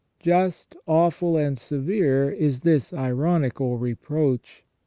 [0.19, 4.63] Just, awful, and severe is this ironical reproach.